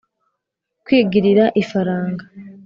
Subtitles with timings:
[0.85, 2.25] kwigirira ifaranga